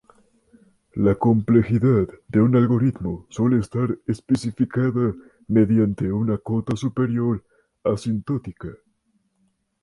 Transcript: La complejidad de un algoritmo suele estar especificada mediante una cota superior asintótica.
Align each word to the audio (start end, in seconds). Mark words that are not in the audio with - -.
La 0.95 1.13
complejidad 1.13 2.07
de 2.27 2.41
un 2.41 2.55
algoritmo 2.55 3.27
suele 3.29 3.59
estar 3.59 3.99
especificada 4.07 5.13
mediante 5.47 6.11
una 6.11 6.39
cota 6.39 6.75
superior 6.75 7.45
asintótica. 7.83 8.69